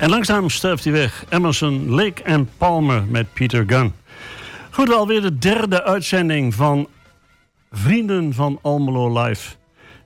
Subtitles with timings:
[0.00, 1.24] En langzaam sterft hij weg.
[1.28, 3.92] Emerson, Lake en Palmer met Peter Gunn.
[4.70, 6.88] Goed, wel weer de derde uitzending van
[7.70, 9.56] Vrienden van Almelo Live.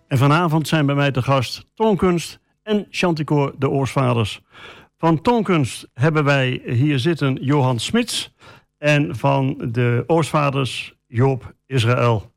[0.09, 4.41] En vanavond zijn bij mij te gast Toonkunst en Chanticoor de Oorsvaders.
[4.99, 8.35] Van Toonkunst hebben wij hier zitten Johan Smits
[8.79, 12.34] en van de Oorsvaders Joop Israël.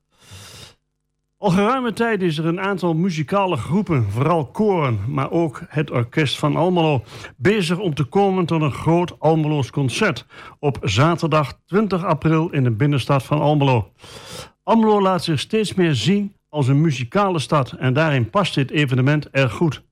[1.39, 6.37] Al geruime tijd is er een aantal muzikale groepen, vooral koren, maar ook het orkest
[6.37, 7.03] van Almelo,
[7.35, 10.25] bezig om te komen tot een groot Almeloos concert
[10.59, 13.91] op zaterdag 20 april in de binnenstad van Almelo.
[14.63, 19.29] Almelo laat zich steeds meer zien als een muzikale stad en daarin past dit evenement
[19.29, 19.83] erg goed.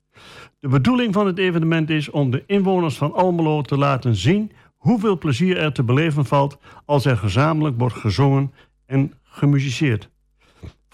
[0.59, 5.17] De bedoeling van het evenement is om de inwoners van Almelo te laten zien hoeveel
[5.17, 8.53] plezier er te beleven valt als er gezamenlijk wordt gezongen
[8.85, 10.13] en gemusiceerd.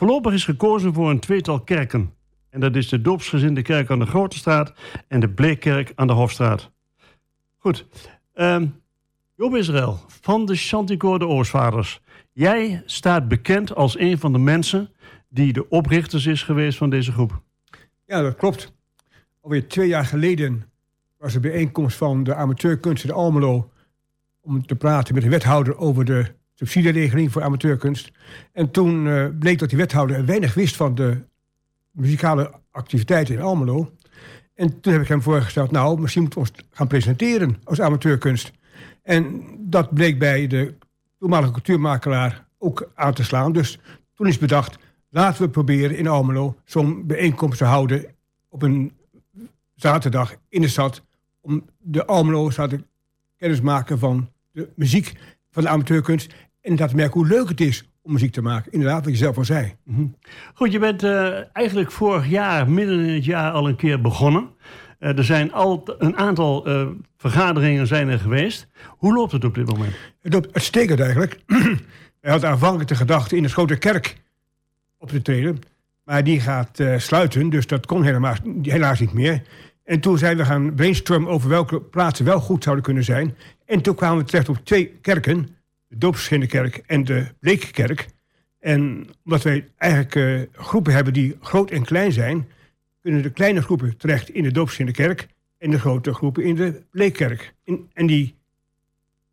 [0.02, 2.13] Voorlopig is gekozen voor een tweetal kerken.
[2.49, 4.73] En dat is de doopsgezinde kerk aan de Grote Straat
[5.08, 6.71] en de Bleekkerk aan de Hofstraat.
[7.58, 7.85] Goed.
[8.33, 8.81] Um,
[9.35, 12.02] Job Israël van de Chanticoor de Oorsvaders.
[12.31, 14.89] Jij staat bekend als een van de mensen
[15.30, 17.41] die de oprichters is geweest van deze groep.
[18.05, 18.73] Ja, dat klopt.
[19.41, 20.63] Alweer twee jaar geleden
[21.17, 23.71] was er bijeenkomst van de amateurkunst in Almelo...
[24.41, 28.12] om te praten met de wethouder over de subsidieregeling voor amateurkunst.
[28.52, 31.22] En toen uh, bleek dat die wethouder weinig wist van de
[31.92, 33.92] muzikale activiteiten in Almelo.
[34.56, 38.52] En toen heb ik hem voorgesteld, nou, misschien moeten we ons gaan presenteren als amateurkunst.
[39.04, 40.73] En dat bleek bij de
[41.20, 43.52] toenmalige cultuurmakelaar ook aan te slaan.
[43.52, 43.80] Dus
[44.14, 44.78] toen is bedacht,
[45.09, 48.06] laten we proberen in Almelo zo'n bijeenkomst te houden
[48.50, 48.92] op een
[49.76, 51.04] zaterdag in de stad.
[51.42, 52.84] Om de Almelo te
[53.38, 55.14] kennis maken van de muziek
[55.52, 56.34] van de amateurkunst.
[56.62, 58.72] En dat merken hoe leuk het is om muziek te maken.
[58.72, 59.76] Inderdaad, wat je zelf al zei.
[59.83, 60.05] Mhm.
[60.54, 64.49] Goed, je bent uh, eigenlijk vorig jaar, midden in het jaar, al een keer begonnen.
[65.00, 68.67] Uh, er zijn al een aantal uh, vergaderingen zijn er geweest.
[68.88, 69.94] Hoe loopt het op dit moment?
[70.21, 71.39] Het loopt uitstekend eigenlijk.
[72.21, 74.16] Hij had aanvankelijk de gedachte in de grote kerk
[74.98, 75.60] op te treden.
[76.04, 79.42] Maar die gaat sluiten, dus dat kon helemaal, helaas niet meer.
[79.83, 83.36] En toen zijn we gaan brainstormen over welke plaatsen wel goed zouden kunnen zijn.
[83.66, 85.48] En toen kwamen we terecht op twee kerken
[85.91, 88.07] de doopsgeschindenkerk en de Bleekkerk.
[88.59, 92.47] En omdat wij eigenlijk uh, groepen hebben die groot en klein zijn...
[93.02, 95.27] kunnen de kleine groepen terecht in de doopsgeschindenkerk...
[95.57, 97.53] en de grote groepen in de Bleekkerk.
[97.63, 98.35] In, en die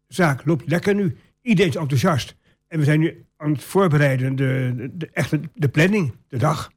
[0.08, 1.16] zaak loopt lekker nu.
[1.42, 2.36] Iedereen is enthousiast.
[2.68, 6.72] En we zijn nu aan het voorbereiden, de, de, de, echte, de planning, de dag.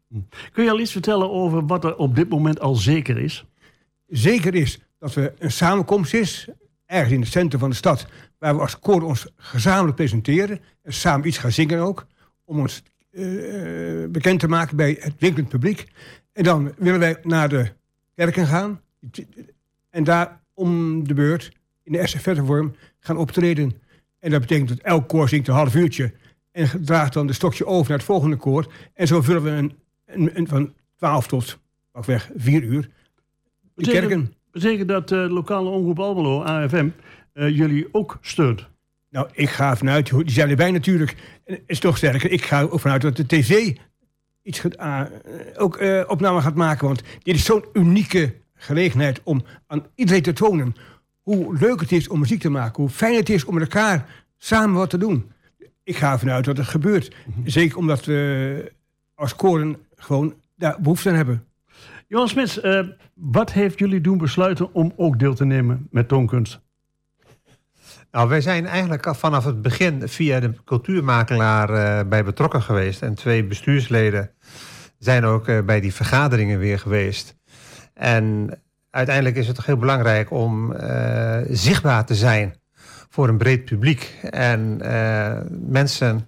[0.52, 3.46] Kun je al iets vertellen over wat er op dit moment al zeker is?
[4.08, 6.48] Zeker is dat er een samenkomst is,
[6.86, 8.08] ergens in het centrum van de stad
[8.42, 10.60] waar we als koor ons gezamenlijk presenteren.
[10.84, 12.06] En samen iets gaan zingen ook.
[12.46, 15.88] Om ons uh, bekend te maken bij het winkelend publiek.
[16.34, 17.72] En dan willen wij naar de
[18.16, 18.82] kerken gaan.
[19.90, 21.52] En daar om de beurt
[21.84, 23.74] in de vorm gaan optreden.
[24.20, 26.14] En dat betekent dat elk koor zingt een half uurtje.
[26.52, 28.74] En draagt dan de stokje over naar het volgende koor.
[28.94, 31.60] En zo vullen we een, een, een van 12 tot
[32.06, 32.90] weg 4 uur.
[33.76, 34.34] De kerken.
[34.52, 36.90] Betekent dat de lokale omroep Almelo, AFM,
[37.34, 38.70] jullie ook steunt?
[39.10, 41.16] Nou, ik ga vanuit, die zijn erbij natuurlijk.
[41.66, 43.76] is toch sterker, ik ga ook vanuit dat de tv
[44.44, 45.02] iets uh,
[45.56, 46.88] ook uh, opname gaat maken.
[46.88, 50.76] Want dit is zo'n unieke gelegenheid om aan iedereen te tonen
[51.22, 52.82] hoe leuk het is om muziek te maken.
[52.82, 55.32] Hoe fijn het is om met elkaar samen wat te doen.
[55.84, 57.16] Ik ga vanuit dat het gebeurt.
[57.26, 57.50] Mhm.
[57.50, 58.72] Zeker omdat we
[59.16, 61.46] als koren gewoon daar behoefte aan hebben.
[62.08, 66.60] Johan Smits, uh, wat heeft jullie doen besluiten om ook deel te nemen met toonkunst?
[68.12, 73.02] Nou, wij zijn eigenlijk vanaf het begin via de cultuurmakelaar uh, bij betrokken geweest.
[73.02, 74.32] En twee bestuursleden
[75.00, 77.36] zijn ook uh, bij die vergaderingen weer geweest.
[77.94, 78.50] En
[78.90, 82.56] uiteindelijk is het toch heel belangrijk om uh, zichtbaar te zijn
[83.10, 84.18] voor een breed publiek.
[84.30, 84.82] En
[85.50, 86.28] mensen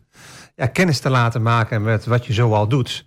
[0.56, 3.06] ja, kennis te laten maken met wat je zoal doet.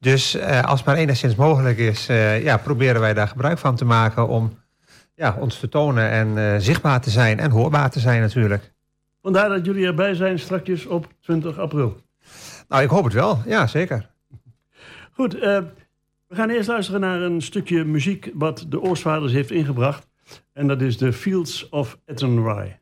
[0.00, 2.06] Dus als maar enigszins mogelijk is,
[2.42, 4.57] ja, proberen wij daar gebruik van te maken om
[5.18, 8.72] ja, ons te tonen en uh, zichtbaar te zijn en hoorbaar te zijn natuurlijk.
[9.22, 11.96] Vandaar dat jullie erbij zijn straks op 20 april.
[12.68, 13.42] Nou, ik hoop het wel.
[13.46, 14.10] Ja, zeker.
[15.12, 15.40] Goed, uh,
[16.26, 20.06] we gaan eerst luisteren naar een stukje muziek wat de Oorsvaders heeft ingebracht.
[20.52, 22.78] En dat is The Fields of Athenry.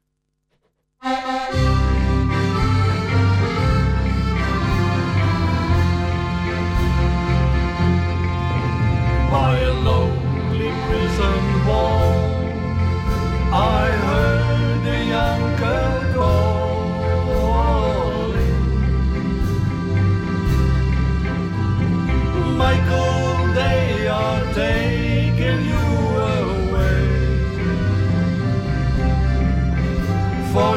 [9.30, 9.95] By
[13.58, 16.96] I heard the young girl calling.
[22.58, 25.86] Michael, they are taking you
[26.38, 27.04] away.
[30.52, 30.72] For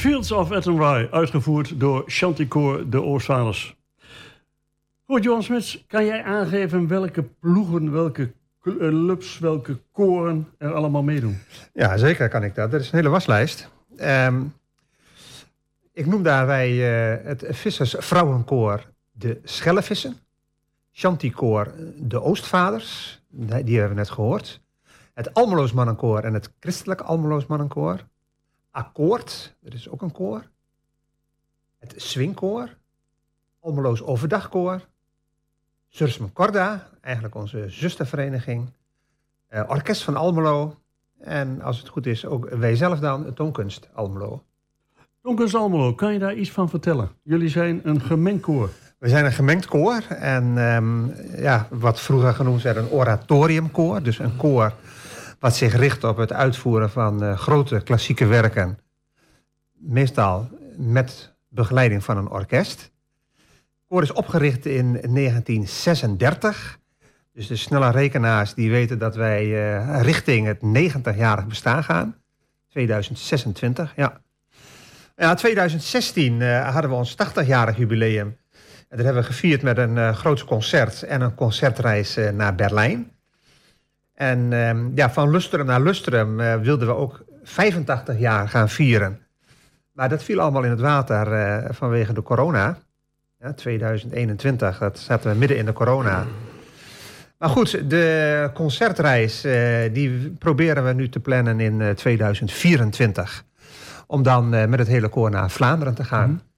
[0.00, 3.76] Fields of Attenborough, uitgevoerd door Chanticoor de Oostvaders.
[5.04, 11.38] Goed, Johan Smits, kan jij aangeven welke ploegen, welke clubs, welke koren er allemaal meedoen?
[11.72, 12.70] Ja, zeker kan ik dat.
[12.70, 13.68] Dat is een hele waslijst.
[13.96, 14.42] Ehm,
[15.92, 20.16] ik noem daarbij uh, het vissersvrouwenkoor de Schellevissen.
[20.92, 24.60] Chanticoor de Oostvaders, die hebben we net gehoord.
[25.14, 28.08] Het Almeloos Mannenkoor en het Christelijk Almeloos Mannenkoor.
[28.70, 30.44] Akkoord, dat is ook een koor.
[31.78, 32.76] Het Swingkoor.
[33.60, 34.80] Almeloos Overdagkoor.
[35.88, 38.68] Sursum Corda, eigenlijk onze zustervereniging.
[39.48, 40.76] eh, Orkest van Almelo.
[41.18, 44.42] En als het goed is, ook wij zelf dan, het Toonkunst Almelo.
[45.22, 47.08] Donkers Almelo, kan je daar iets van vertellen?
[47.22, 48.70] Jullie zijn een gemengd koor.
[48.98, 51.06] We zijn een gemengd koor en ehm,
[51.40, 54.02] ja, wat vroeger genoemd werd een oratoriumkoor.
[54.02, 54.72] Dus een koor
[55.40, 58.78] wat zich richt op het uitvoeren van eh, grote klassieke werken.
[59.72, 62.80] Meestal met begeleiding van een orkest.
[62.80, 66.78] Het koor is opgericht in 1936.
[67.32, 72.16] Dus de snelle rekenaars die weten dat wij eh, richting het 90-jarig bestaan gaan.
[72.68, 74.20] 2026, ja.
[75.16, 78.38] Ja, 2016 eh, hadden we ons 80-jarig jubileum.
[78.88, 83.10] En dat hebben we gevierd met een uh, groot concert en een concertreis naar Berlijn.
[84.20, 89.18] En uh, ja, van lustrum naar lustrum uh, wilden we ook 85 jaar gaan vieren.
[89.92, 92.78] Maar dat viel allemaal in het water uh, vanwege de corona.
[93.38, 96.26] Ja, 2021, dat zaten we midden in de corona.
[97.38, 99.40] Maar goed, de concertreis
[99.92, 103.44] die proberen we nu te plannen in 2024.
[104.06, 106.30] Om dan met het hele koor naar Vlaanderen te gaan.
[106.30, 106.48] Mm-hmm.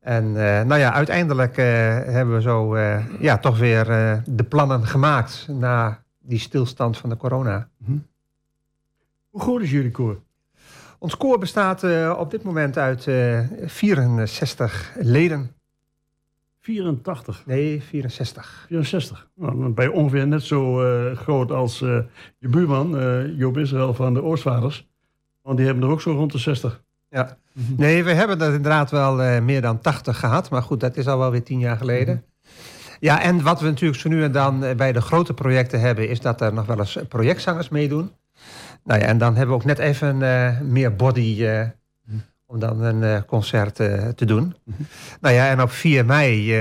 [0.00, 1.64] En uh, nou ja, uiteindelijk uh,
[2.04, 3.84] hebben we zo uh, ja, toch weer
[4.24, 7.68] de plannen gemaakt na die stilstand van de corona.
[7.76, 8.06] Mm-hmm.
[9.30, 10.20] Hoe groot is jullie koor?
[10.98, 11.84] Ons koor bestaat
[12.18, 13.02] op dit moment uit
[13.64, 15.50] 64 leden.
[16.60, 17.46] 84?
[17.46, 18.64] Nee, 64.
[18.68, 19.28] 64.
[19.34, 20.74] Nou, je ongeveer net zo
[21.14, 22.90] groot als je buurman,
[23.36, 24.88] Joop Israël van de Oostvaders.
[25.42, 26.82] Want die hebben er ook zo rond de 60.
[27.10, 27.36] Ja.
[27.76, 30.50] Nee, we hebben dat inderdaad wel meer dan 80 gehad.
[30.50, 32.14] Maar goed, dat is al wel weer tien jaar geleden.
[32.14, 32.35] Mm -hmm.
[33.00, 36.08] Ja, en wat we natuurlijk zo nu en dan bij de grote projecten hebben...
[36.08, 38.10] is dat er nog wel eens projectzangers meedoen.
[38.84, 41.44] Nou ja, en dan hebben we ook net even uh, meer body...
[41.44, 42.22] -hmm.
[42.46, 44.56] om dan een concert te doen.
[45.20, 46.54] Nou ja, en op 4 mei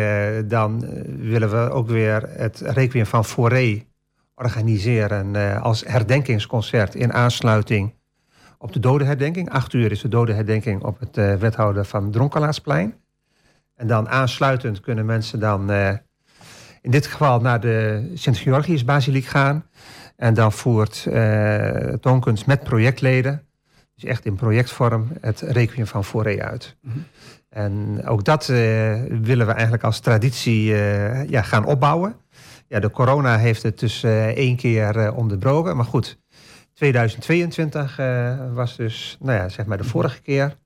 [0.47, 0.85] dan
[1.19, 3.83] willen we ook weer het Requiem van Fauré
[4.35, 5.61] organiseren...
[5.61, 7.93] als herdenkingsconcert in aansluiting
[8.57, 9.49] op de dodenherdenking.
[9.49, 12.95] Acht uur is de dodenherdenking op het wethouder van Dronkelaasplein.
[13.75, 15.69] En dan aansluitend kunnen mensen dan
[16.85, 19.65] in dit geval naar de Sint-Georgius-basiliek gaan.
[20.15, 23.41] En dan voert uh, Toonkunst met projectleden,
[23.95, 26.75] dus echt in projectvorm, het Requiem van Fauré uit.
[26.81, 27.05] Mm -hmm.
[27.49, 30.63] En ook dat willen we eigenlijk als traditie
[31.29, 32.15] ja, gaan opbouwen.
[32.67, 36.17] Ja, de corona heeft het dus één keer onderbroken, maar goed...
[36.73, 40.57] 2022 uh, was dus, nou ja, zeg maar de vorige keer.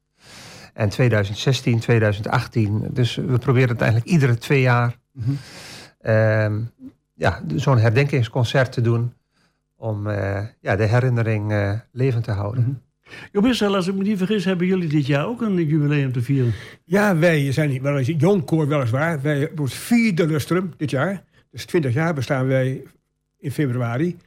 [0.74, 2.88] En 2016, 2018.
[2.92, 5.38] Dus we proberen het eigenlijk iedere twee jaar mm -hmm.
[6.01, 6.56] Uh,
[7.13, 9.13] ja, zo'n herdenkingsconcert te doen.
[9.75, 12.63] Om uh, ja, de herinnering uh, levend te houden.
[12.63, 12.88] Mm -hmm.
[13.32, 16.22] Job Israël, als ik me niet vergis, hebben jullie dit jaar ook een jubileum te
[16.22, 16.53] vieren?
[16.84, 19.22] Ja, wij zijn wel eens jong koor weliswaar.
[19.22, 21.24] Wij hebben ons vierde lustrum dit jaar.
[21.51, 22.84] Dus 20 jaar bestaan wij
[23.38, 24.18] in februari.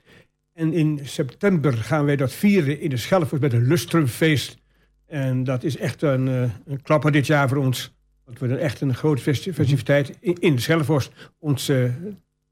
[0.54, 4.58] En in september gaan wij dat vieren in de Schelfos met een lustrumfeest.
[5.06, 6.26] En dat is echt een,
[6.66, 7.94] een klapper dit jaar voor ons.
[8.38, 11.90] We hebben echt een grote festiviteit in, de Schelfos, ons uh,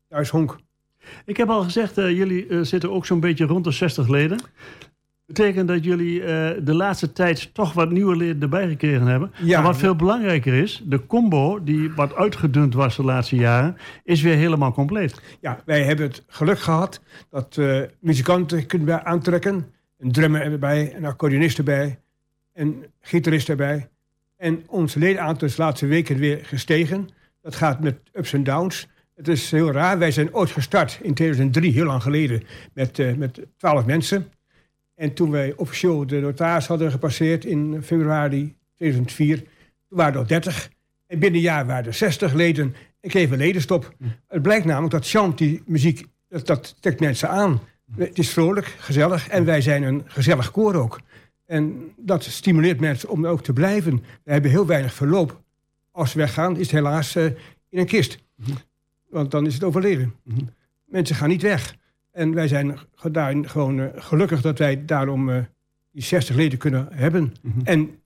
[0.08, 0.58] thuishonk.
[1.24, 4.40] Ik heb al gezegd, uh, jullie uh, zitten ook zo'n beetje rond de 60 leden.
[5.26, 6.20] Betekent dat jullie
[6.62, 9.32] de laatste tijd toch wat nieuwe leden erbij gekregen hebben.
[9.42, 13.76] Ja, maar wat veel belangrijker is, de combo die wat uitgedund was de laatste jaren,
[14.04, 15.20] is weer helemaal compleet.
[15.40, 19.66] Ja, wij hebben het geluk gehad dat uh, muzikanten kunnen aantrekken.
[19.98, 22.00] Een drummer erbij, een accordeonist erbij,
[22.54, 23.89] een gitarist erbij.
[24.40, 27.08] En ons ledenaantal is de laatste weken weer gestegen.
[27.42, 28.86] Dat gaat met ups en downs.
[29.14, 29.98] Het is heel raar.
[29.98, 32.42] Wij zijn ooit gestart in 2003, heel lang geleden,
[32.72, 34.32] met, uh, met 12 mensen.
[34.94, 39.48] En toen wij officieel de notaris hadden gepasseerd in februari 2004, toen
[39.88, 40.70] waren er al 30.
[41.06, 43.94] En binnen een jaar waren er 60 leden en kregen we ledenstop.
[43.98, 44.12] Mm.
[44.28, 47.50] Het blijkt namelijk dat chanty muziek, dat, dat trekt mensen aan.
[47.50, 47.60] Mm.
[47.96, 51.00] Het is vrolijk, gezellig en wij zijn een gezellig koor ook.
[51.50, 54.04] En dat stimuleert mensen om ook te blijven.
[54.24, 55.42] We hebben heel weinig verloop.
[55.90, 57.24] Als we weggaan, is het helaas uh,
[57.68, 58.18] in een kist.
[58.34, 58.46] Mm.
[59.08, 60.14] Want dan is het overleden.
[60.84, 61.76] Mensen gaan niet weg.
[62.12, 62.78] En wij zijn
[63.12, 65.38] daar gewoon uh, gelukkig dat wij daarom uh,
[65.90, 67.22] die 60 leden kunnen hebben.
[67.22, 67.64] Mm -hmm.
[67.64, 68.00] En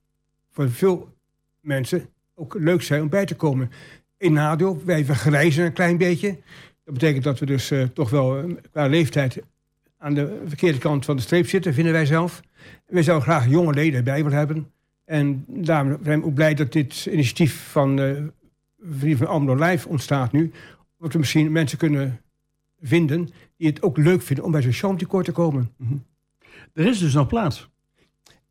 [0.51, 1.13] voor veel
[1.59, 3.71] mensen ook leuk zijn om bij te komen.
[4.17, 6.37] In nadeel, wij vergrijzen een klein beetje.
[6.83, 9.41] Dat betekent dat we dus toch wel qua leeftijd
[10.05, 12.41] aan de verkeerde kant van de streep zitten, vinden wij zelf.
[12.85, 14.71] Wij zouden graag jonge leden bij willen hebben.
[15.05, 18.21] En daarom zijn we ook blij dat dit initiatief van uh,
[18.79, 20.51] Vrienden van Almelo Live ontstaat nu.
[20.97, 22.21] Omdat we misschien mensen kunnen
[22.81, 25.71] vinden die het ook leuk vinden om bij zo'n chanticoor te komen.
[25.77, 26.05] Mm -hmm.
[26.73, 27.69] Er is dus nog plaats.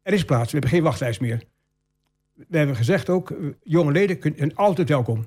[0.02, 0.44] er is plaats.
[0.44, 1.42] We hebben geen wachtlijst meer.
[2.34, 5.25] We hebben gezegd ook, eh, jonge leden zijn altijd welkom.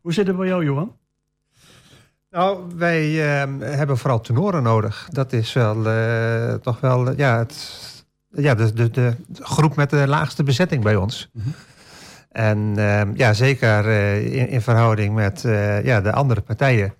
[0.00, 0.96] Hoe zit het bij jou, Johan?
[2.32, 3.02] Nou, wij
[3.42, 5.08] eh, hebben vooral tenoren nodig.
[5.10, 7.54] Dat is wel eh, toch wel eh, ja, het,
[8.30, 11.30] ja, de, de, de groep met de laagste bezetting bij ons.
[12.30, 15.40] En eh, ja, zeker eh, in, in verhouding met
[15.84, 16.94] ja, de andere partijen.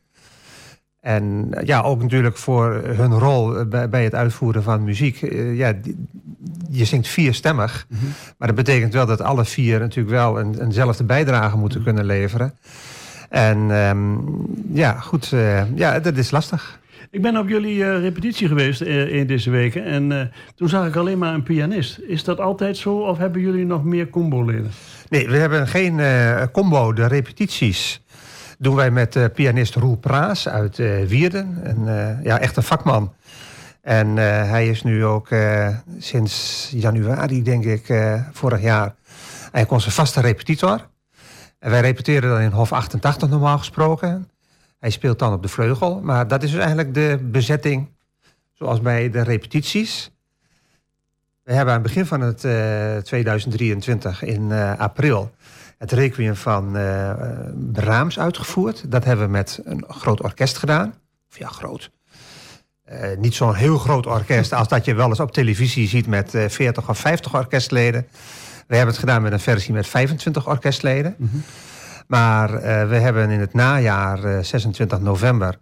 [1.01, 5.17] En ja, ook natuurlijk voor hun rol bij, bij het uitvoeren van muziek.
[5.55, 6.07] Ja, die-
[6.69, 7.87] je zingt vierstemmig.
[8.39, 12.55] Maar dat betekent wel dat alle vier natuurlijk wel een, eenzelfde bijdrage moeten kunnen leveren.
[13.33, 14.17] En ehm,
[14.73, 16.81] ja, goed, eh, ja, dat is lastig.
[17.11, 19.85] Ik ben op jullie eh, repetitie geweest eh, in deze weken.
[19.85, 21.99] En toen zag ik alleen maar een pianist.
[21.99, 24.71] Is dat altijd zo of hebben jullie nog meer combo-leden?
[25.09, 26.01] Nee, we hebben geen
[26.53, 26.93] combo.
[26.93, 28.03] De repetities
[28.59, 31.61] doen wij met pianist Roel Praas uit Wierden.
[31.63, 33.13] En, eh, ja, echt een vakman.
[33.83, 35.29] En hij is nu ook
[35.99, 37.93] sinds januari, denk ik,
[38.33, 38.95] vorig jaar...
[39.41, 40.91] eigenlijk onze vaste repetitor.
[41.63, 44.31] En wij repeteren dan in Hof 88 normaal gesproken.
[44.79, 46.01] Hij speelt dan op de vleugel.
[46.01, 47.89] Maar dat is dus eigenlijk de bezetting
[48.53, 50.11] zoals bij de repetities.
[51.43, 55.31] We hebben aan het begin van het eh, 2023 in eh, april
[55.79, 57.13] het requiem van eh
[57.73, 58.91] Brahms uitgevoerd.
[58.91, 60.95] Dat hebben we met een groot orkest gedaan.
[61.31, 61.91] Of ja, groot.
[62.85, 66.35] Eh, niet zo'n heel groot orkest als dat je wel eens op televisie ziet met
[66.35, 68.07] eh 40 of 50 orkestleden.
[68.67, 71.17] We hebben het gedaan met een versie met 25 orkestleden.
[72.07, 75.59] Maar eh, we hebben in het najaar, eh, 26 november,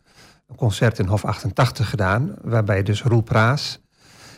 [0.48, 2.34] een concert in Hof 88 gedaan.
[2.42, 3.80] Waarbij dus Roel Praas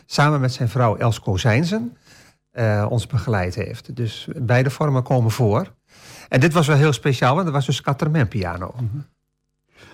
[0.05, 1.97] samen met zijn vrouw Els Kozijnsen
[2.51, 3.95] eh, ons begeleid heeft.
[3.95, 5.73] Dus beide vormen komen voor.
[6.29, 8.75] En dit was wel heel speciaal, want dat was dus Caterman piano.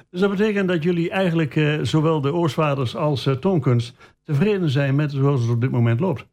[0.09, 5.11] Dus dat betekent dat jullie eigenlijk eh, zowel de oorsvaders als toonkunst tevreden zijn met
[5.11, 6.27] zoals het op dit moment loopt.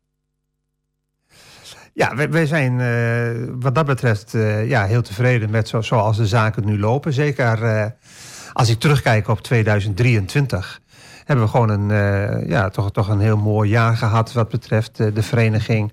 [1.97, 6.17] Ja, wij, wij zijn eh, wat dat betreft eh, ja, heel tevreden met zo, zoals
[6.17, 7.13] de zaken nu lopen.
[7.13, 7.87] Zeker eh,
[8.53, 10.81] als ik terugkijk op 2023
[11.25, 11.89] hebben we gewoon een,
[12.49, 15.93] ja, toch, toch een heel mooi jaar gehad wat betreft de vereniging.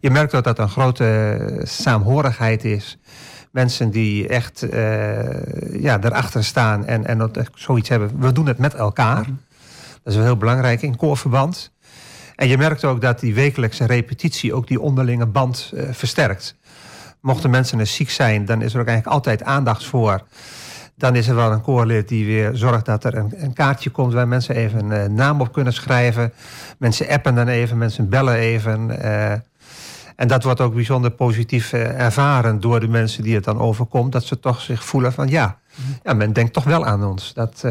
[0.00, 2.98] Je merkt dat er een grote saamhorigheid is.
[3.50, 4.66] Mensen die echt
[5.72, 8.20] ja, erachter staan en, en dat zoiets hebben.
[8.20, 9.24] We doen het met elkaar.
[10.02, 11.73] Dat is wel heel belangrijk in koorverband.
[12.36, 16.56] En je merkt ook dat die wekelijkse repetitie ook die onderlinge band eh, versterkt.
[17.20, 20.22] Mochten mensen eens ziek zijn, dan is er ook eigenlijk altijd aandacht voor.
[20.96, 24.12] Dan is er wel een koorlid die weer zorgt dat er een, een kaartje komt
[24.12, 26.32] waar mensen even een eh, naam op kunnen schrijven.
[26.78, 29.00] Mensen appen dan even, mensen bellen even.
[29.02, 29.32] eh,
[30.16, 34.12] en dat wordt ook bijzonder positief ervaren door de mensen die het dan overkomt.
[34.12, 35.58] Dat ze toch zich voelen van ja,
[36.02, 37.32] ja men denkt toch wel aan ons.
[37.32, 37.64] Dat,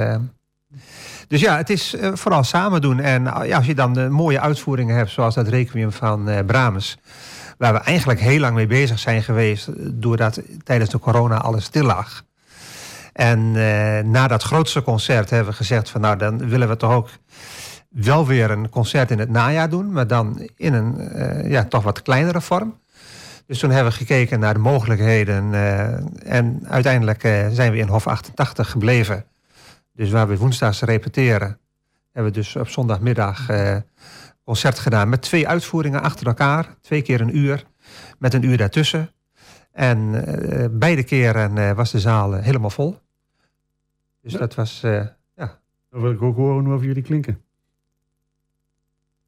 [1.28, 3.00] dus ja, het is eh, vooral samen doen.
[3.00, 6.98] En eh, ja, als je dan mooie uitvoeringen hebt, zoals dat requiem van eh Brahms...
[7.58, 9.70] waar we eigenlijk heel lang mee bezig zijn geweest...
[10.02, 12.24] doordat tijdens de corona alles stil lag.
[13.14, 13.52] En
[14.12, 16.02] na dat grootste concert hebben we gezegd van...
[16.02, 17.10] nou, dan willen we toch ook
[17.90, 19.92] wel weer een concert in het najaar doen...
[19.92, 21.10] maar dan in een
[21.50, 22.80] ja, toch wat kleinere vorm.
[23.48, 25.54] Dus toen hebben we gekeken naar de mogelijkheden...
[26.24, 29.26] en uiteindelijk zijn we in Hof 88 gebleven...
[29.94, 31.60] Dus waar we woensdags repeteren,
[32.12, 33.78] hebben we dus op zondagmiddag eh,
[34.44, 36.76] concert gedaan met twee uitvoeringen achter elkaar.
[36.82, 37.64] Twee keer een uur,
[38.20, 39.12] met een uur daartussen.
[39.72, 43.00] En eh, beide keren eh, was de zaal helemaal vol.
[44.22, 44.40] Dus Ja.
[44.40, 45.60] dat was, ja.
[45.90, 47.42] Dan wil ik ook horen hoe jullie klinken.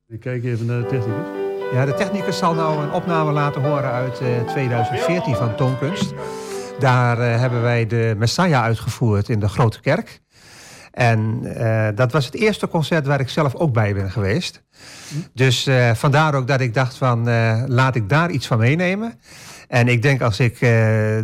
[0.07, 1.25] Ik kijk even naar de technicus.
[1.73, 6.13] Ja, de technicus zal nou een opname laten horen uit eh, 2014 van Toonkunst.
[6.79, 10.21] Daar hebben wij de Messiah uitgevoerd in de Grote Kerk.
[10.95, 14.63] En eh, dat was het eerste concert waar ik zelf ook bij ben geweest.
[15.33, 19.19] Dus eh, vandaar ook dat ik dacht van eh, laat ik daar iets van meenemen.
[19.67, 20.59] En ik denk als ik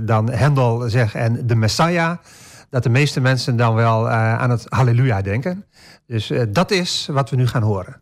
[0.02, 2.18] dan Hendel zeg en de Messiah...
[2.70, 5.66] dat de meeste mensen dan wel aan het halleluja denken.
[6.08, 8.01] Dus dat is wat we nu gaan horen.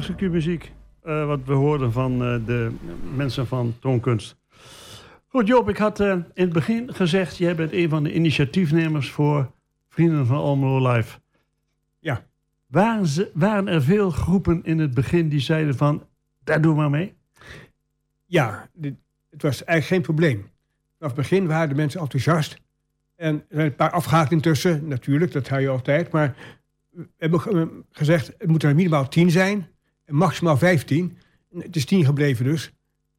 [0.00, 0.72] Prachtig stukje muziek.
[1.02, 2.70] eh, wat we hoorden van eh, de
[3.14, 4.36] mensen van toonkunst.
[5.26, 7.36] Goed, Joop, ik had eh, in het begin gezegd...
[7.36, 9.50] jij bent een van de initiatiefnemers voor
[9.88, 11.18] Vrienden van Almelo Live.
[11.98, 12.24] Ja.
[12.66, 16.06] Waren, ze, waren er veel groepen in het begin die zeiden van...
[16.44, 17.14] daar doen we maar mee?
[18.26, 18.94] Ja, dit,
[19.30, 20.48] het was eigenlijk geen probleem.
[20.98, 22.60] Vanaf het begin waren de mensen enthousiast.
[23.16, 26.10] En er zijn een paar afgehaakt intussen, natuurlijk, dat hou je altijd.
[26.12, 26.36] Maar
[26.90, 29.68] we hebben ge- gezegd, het moeten er minimaal tien zijn.
[30.10, 31.16] Maximaal vijftien.
[31.58, 32.72] Het is tien gebleven dus.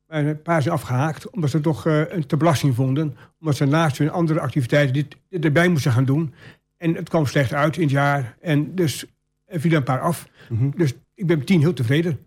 [0.08, 3.16] Maar een paar zijn afgehaakt, omdat ze toch eh, een te belasting vonden.
[3.40, 6.34] Omdat ze naast hun andere activiteiten dit, dit erbij moesten gaan doen.
[6.78, 8.36] En het kwam slecht uit in het jaar.
[8.42, 9.06] En dus
[9.46, 10.28] er vielen een paar af.
[10.50, 10.70] Mhm.
[10.76, 12.20] Dus ik ben met tien heel tevreden.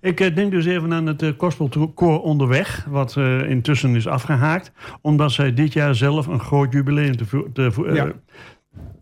[0.00, 2.84] Ik eh, denk dus even aan het uh, Kospelkoor Onderweg...
[2.88, 4.72] wat eh, intussen is afgehaakt...
[5.00, 8.12] omdat zij dit jaar zelf een groot jubileum te, te eh, Ja.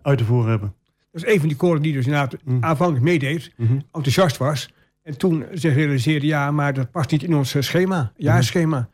[0.02, 0.74] uit te voeren hebben.
[1.12, 2.64] Dat is een van die koren die dus inderdaad Mm.
[2.64, 3.52] aanvankelijk meedeed.
[3.56, 3.72] Mhm.
[3.92, 4.72] enthousiast was.
[5.02, 8.88] En toen zich realiseerde, ja, maar dat past niet in ons eh, schema, jaarschema.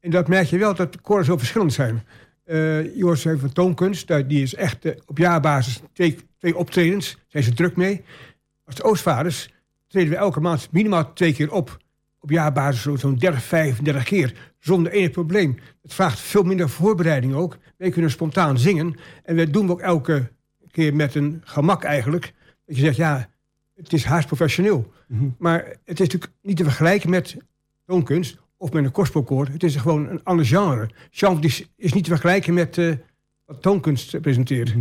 [0.00, 2.02] En dat merk je wel, dat de koren zo verschillend zijn.
[2.44, 7.16] Eh Joris heeft van Toonkunst, die is echt eh, op jaarbasis twee, twee optredens.
[7.26, 8.02] Zijn ze druk mee.
[8.64, 9.50] Als de Oostvaders
[9.88, 11.76] treden we elke maand minimaal twee keer op.
[12.20, 14.34] Op jaarbasis zo- zo'n 30, 35 keer.
[14.58, 15.58] Zonder enig probleem.
[15.82, 17.58] Het vraagt veel minder voorbereiding ook.
[17.76, 18.94] Wij kunnen spontaan zingen.
[19.24, 20.30] En dat doen we ook elke
[20.70, 22.32] keer met een gemak eigenlijk.
[22.66, 23.28] Dat je zegt, ja,
[23.82, 24.92] het is haast professioneel.
[25.06, 25.28] Mhm.
[25.38, 27.36] Maar het is natuurlijk niet te vergelijken met
[27.86, 29.46] toonkunst of met een gospelkoor.
[29.46, 30.90] Het is gewoon een ander genre.
[31.10, 32.92] Genre is, is niet te vergelijken met eh,
[33.44, 34.74] wat toonkunst presenteert.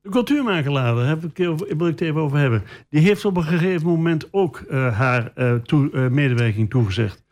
[0.00, 2.62] De cultuurmakelaar, daar heb ik, wil ik het even over hebben.
[2.88, 7.22] Die heeft op een gegeven moment ook eh, haar eh, toe- medewerking toegezegd.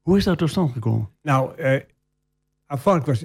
[0.00, 1.08] Hoe is dat tot stand gekomen?
[1.22, 1.50] Nou,
[2.66, 3.24] aanvankelijk was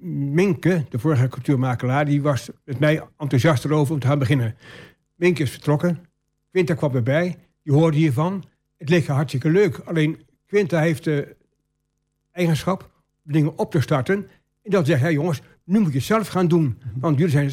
[0.00, 4.56] Minke, de vorige cultuurmakelaar, die was met mij enthousiast erover om te gaan beginnen.
[5.16, 6.06] Minke is vertrokken.
[6.50, 7.36] Quinta kwam erbij.
[7.62, 8.44] Die hoorde hiervan.
[8.76, 9.78] Het leek hartstikke leuk.
[9.78, 11.36] Alleen Quinta heeft de
[12.32, 12.90] eigenschap
[13.24, 14.16] om dingen op te starten.
[14.62, 16.78] En dan zegt hij, jongens, nu moet je het zelf gaan doen.
[16.94, 17.50] Want jullie zijn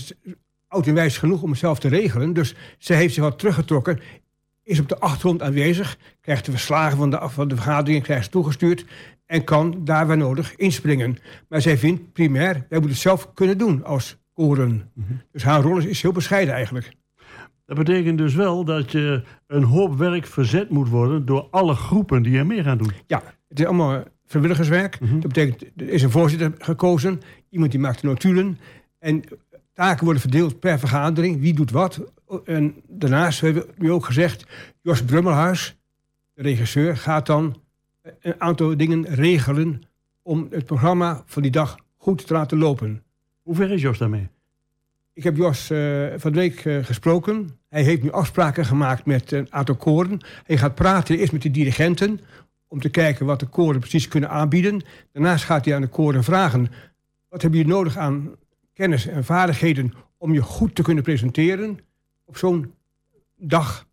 [0.68, 2.34] oud en wijs genoeg om het zelf te regelen.
[2.34, 4.00] Dus ze heeft zich wat teruggetrokken.
[4.64, 5.98] Is op de achtergrond aanwezig.
[6.22, 8.86] Krijgt de verslagen van de, van de vergaderingen krijgt ze toegestuurd.
[9.26, 11.18] En kan daar waar nodig inspringen.
[11.50, 14.92] Maar zij vindt primair, wij moeten het zelf kunnen doen als koren.
[15.32, 16.92] Dus haar rol is, is heel bescheiden eigenlijk.
[17.66, 22.24] Dat betekent dus wel dat je een hoop werk verzet moet worden door alle groepen
[22.24, 22.92] die er mee gaan doen.
[23.08, 25.00] Ja, het is allemaal vrijwilligerswerk.
[25.00, 25.20] Mhm.
[25.20, 27.22] Dat betekent, er is een voorzitter gekozen.
[27.50, 28.60] Iemand die maakt de notulen.
[29.00, 29.24] En
[29.74, 31.40] taken worden verdeeld per vergadering.
[31.40, 32.02] Wie doet wat.
[32.46, 34.46] En daarnaast hebben we nu ook gezegd...
[34.82, 35.78] Jos Brummelhuis,
[36.34, 37.62] de regisseur, gaat dan
[38.20, 39.82] een aantal dingen regelen...
[40.22, 43.04] om het programma van die dag goed te laten lopen.
[43.42, 44.30] Hoe ver is Jos daarmee?
[45.14, 47.50] Ik heb Jos eh, van de week eh, gesproken.
[47.70, 50.20] Hij heeft nu afspraken gemaakt met een aantal koren.
[50.44, 52.20] Hij gaat praten eerst met de dirigenten...
[52.68, 54.82] om te kijken wat de koren precies kunnen aanbieden.
[55.12, 56.68] Daarnaast gaat hij aan de koren vragen...
[57.30, 58.36] wat hebben jullie nodig aan
[58.74, 59.94] kennis en vaardigheden...
[60.18, 61.80] om je goed te kunnen presenteren
[62.26, 62.74] op zo'n
[63.38, 63.88] dag?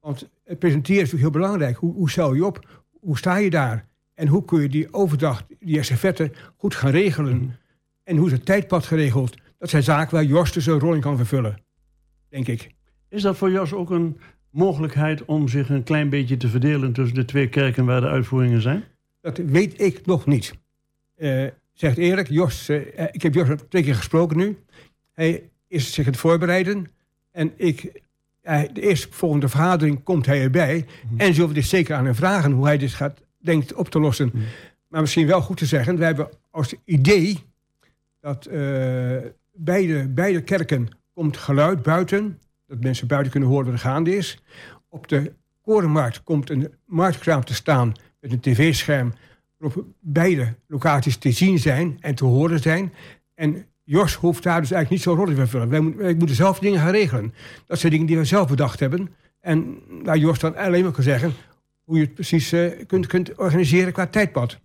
[0.00, 1.76] Want het presenteren is natuurlijk heel belangrijk.
[1.76, 2.84] Hoe, hoe stel je op?
[3.00, 3.86] Hoe sta je daar?
[4.14, 7.56] En hoe kun je die overdag, die estafette, goed gaan regelen?
[8.04, 9.36] En hoe is het tijdpad geregeld?
[9.66, 11.56] Dat zijn zaken waar Jos dus een rol in kan vervullen.
[12.28, 12.70] Denk ik.
[13.08, 17.14] Is dat voor Jos ook een mogelijkheid om zich een klein beetje te verdelen tussen
[17.14, 18.84] de twee kerken waar de uitvoeringen zijn?
[19.20, 20.54] Dat weet ik nog niet.
[21.16, 24.58] Eh zegt eerlijk, Jos, eh, ik heb Jos twee keer gesproken nu.
[25.12, 26.86] Hij is zich aan het voorbereiden.
[27.32, 28.02] En ik,
[28.42, 30.86] hij- de eerste volgende vergadering komt hij erbij.
[31.16, 34.00] En zullen we dit zeker aan hem vragen hoe hij dit gaat, denkt op te
[34.00, 34.32] lossen.
[34.88, 37.38] Maar misschien wel goed te zeggen, we hebben als idee
[38.20, 38.48] dat
[39.56, 42.38] beide, beide kerken komt geluid buiten.
[42.66, 44.42] Dat mensen buiten kunnen horen wat er gaande is.
[44.88, 49.12] Op de Korenmarkt komt een marktkraam te staan met een tv-scherm
[49.58, 52.92] waarop beide locaties te zien zijn en te horen zijn.
[53.34, 55.68] En Jos hoeft daar dus eigenlijk niet zo'n rol in te vervullen.
[55.68, 57.34] Wij, moet- wij moeten zelf dingen gaan regelen.
[57.66, 59.08] Dat zijn dingen die we zelf bedacht hebben.
[59.40, 61.32] En waar Jos dan alleen maar kan zeggen
[61.84, 64.58] hoe je het precies eh, kunt, kunt organiseren qua tijdpad.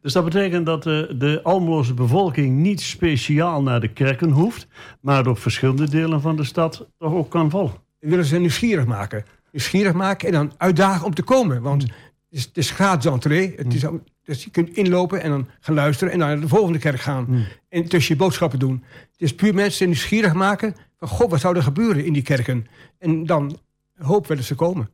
[0.00, 4.66] Dus dat betekent dat de, de Almeloze bevolking niet speciaal naar de kerken hoeft,
[5.00, 7.72] maar op verschillende delen van de stad toch ook kan vallen.
[7.98, 9.24] We willen ze nieuwsgierig maken.
[9.52, 11.62] Nieuwsgierig maken en dan uitdagen om te komen.
[11.62, 11.92] Want het
[12.30, 13.52] is, het is gratis entree.
[13.56, 16.48] Het is, al- dus je kunt inlopen en dan gaan luisteren en dan naar de
[16.48, 17.46] volgende kerk gaan.
[17.68, 18.84] En tussen je boodschappen doen.
[19.12, 22.66] Het is puur mensen nieuwsgierig maken van god, wat zou er gebeuren in die kerken?
[22.98, 23.58] En dan
[23.96, 24.90] hopen we dat ze komen.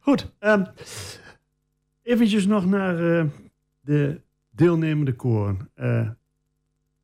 [0.00, 0.64] Goed, ehm
[2.02, 3.24] eventjes nog naar eh,
[3.88, 4.20] de
[4.50, 5.70] deelnemende koren.
[5.74, 6.08] Eh,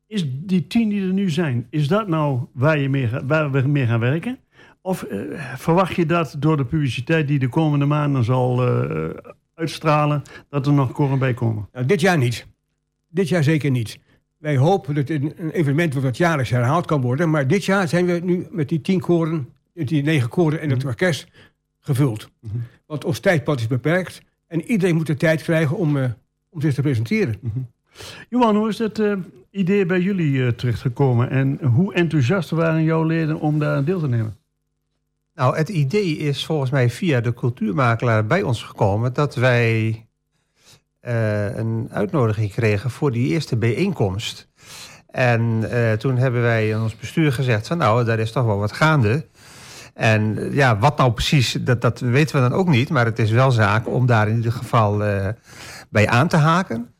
[0.07, 3.61] is die tien die er nu zijn, is dat nou waar, je mee, waar we
[3.61, 4.37] mee gaan werken?
[4.81, 5.19] Of eh,
[5.55, 9.09] verwacht je dat door de publiciteit die de komende maanden zal eh,
[9.53, 11.69] uitstralen, dat er nog koren bij komen?
[11.73, 12.47] Nou, dit jaar niet.
[13.09, 13.99] Dit jaar zeker niet.
[14.37, 17.29] Wij hopen dat het een evenement wordt dat jaarlijks herhaald kan worden.
[17.29, 20.85] Maar dit jaar zijn we nu met die tien koren, die negen koren en het
[20.85, 21.27] orkest
[21.79, 22.29] gevuld.
[22.85, 24.21] Want ons tijdpad is beperkt.
[24.47, 25.97] En iedereen moet de tijd krijgen om,
[26.55, 27.35] om zich te presenteren.
[28.29, 29.13] Johan, hoe is het eh,
[29.49, 31.29] idee bij jullie eh, terechtgekomen?
[31.29, 34.35] En hoe enthousiast waren jouw leden om daar aan deel te nemen?
[35.35, 40.05] Nou, het idee is volgens mij via de cultuurmakelaar bij ons gekomen dat wij
[40.99, 44.47] eh, een uitnodiging kregen voor die eerste bijeenkomst.
[45.07, 48.57] En eh, toen hebben wij in ons bestuur gezegd van nou, daar is toch wel
[48.57, 49.25] wat gaande.
[49.93, 52.89] En ja, wat nou precies, dat, dat weten we dan ook niet.
[52.89, 55.27] Maar het is wel zaak om daar in ieder geval eh,
[55.95, 56.93] bij aan te haken.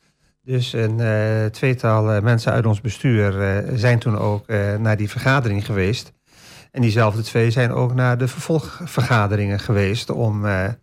[0.44, 4.48] Dus een eh, tweetal eh, mensen uit ons bestuur eh, zijn toen ook
[4.80, 6.14] naar die vergadering geweest.
[6.72, 10.76] En diezelfde twee zijn ook naar de vervolgvergaderingen geweest om nou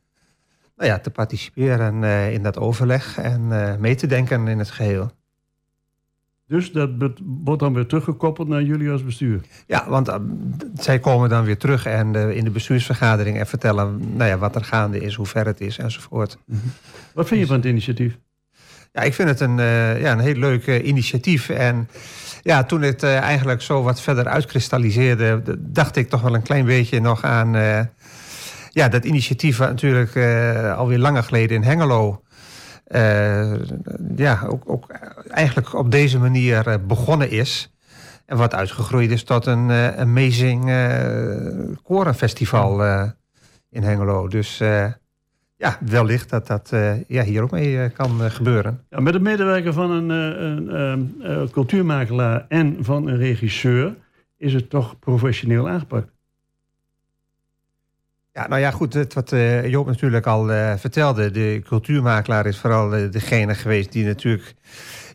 [0.76, 5.10] ja, te participeren in dat overleg en mee te denken in het geheel.
[6.52, 6.90] Dus dat
[7.44, 9.40] wordt dan weer teruggekoppeld naar jullie als bestuur.
[9.66, 10.14] Ja, want eh,
[10.74, 14.54] zij komen dan weer terug en eh, in de bestuursvergadering en vertellen nou ja, wat
[14.54, 16.38] er gaande is, hoe ver het is enzovoort.
[17.14, 18.18] Wat vind je van het initiatief?
[18.92, 21.48] Ja, ik vind het een, eh, ja, een heel leuk initiatief.
[21.48, 21.88] En
[22.42, 27.00] ja, toen het eigenlijk zo wat verder uitkristalliseerde, dacht ik toch wel een klein beetje
[27.00, 27.52] nog aan
[28.70, 30.16] ja, dat initiatief wat natuurlijk
[30.76, 32.21] alweer langer geleden in Hengelo.
[32.92, 33.52] Eh,
[34.16, 34.90] ja, ook, ook
[35.28, 37.72] eigenlijk op deze manier eh, begonnen is.
[38.26, 40.64] En wat uitgegroeid is tot een eh, amazing
[41.82, 42.82] korenfestival
[43.70, 44.28] in Hengelo.
[44.28, 44.58] Dus
[45.56, 46.70] ja, wellicht dat dat
[47.08, 48.84] ja, hier ook mee kan gebeuren.
[48.90, 53.94] Ja, met het medewerken van een, een ehm, eh, cultuurmakelaar en van een regisseur
[54.36, 56.10] is het toch professioneel aangepakt.
[58.34, 61.30] Ja, nou ja, goed, het, wat eh, Joop natuurlijk al eh, vertelde.
[61.30, 64.54] De cultuurmakelaar is vooral eh, degene geweest die natuurlijk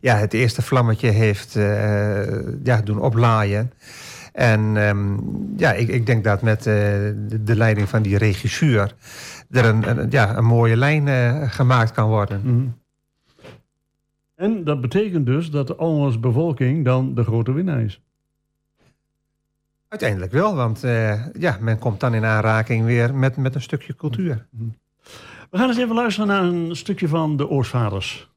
[0.02, 1.54] ja, het eerste vlammetje heeft
[2.64, 3.72] ja, doen oplaaien.
[4.34, 5.18] En ehm,
[5.56, 8.96] ja, ik, ik denk dat met de, de leiding van die regisseur
[9.50, 11.08] er een, ja, een mooie lijn
[11.50, 12.42] gemaakt kan worden.
[12.44, 12.68] Mhm.
[14.36, 18.02] En dat betekent dus dat de Almers bevolking dan de grote winnaar is.
[19.88, 23.96] Uiteindelijk wel, want eh, ja, men komt dan in aanraking weer met, met een stukje
[23.96, 24.48] cultuur.
[25.50, 28.30] We gaan eens even luisteren naar een stukje van de Oorsvaders.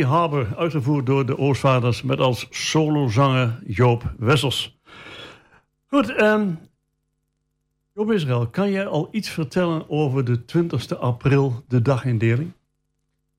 [0.00, 4.78] Harbor, uitgevoerd door de Oostvaders met als solozanger Joop Wessels.
[5.86, 6.48] Goed, ehm
[7.94, 12.52] Joop Israël, kan jij al iets vertellen over de 20 april, de dagindeling?